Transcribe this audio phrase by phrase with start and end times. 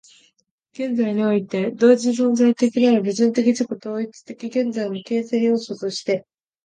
[0.73, 6.25] 現在において同時存在的なる矛盾的自己同一的現在の形成要素として、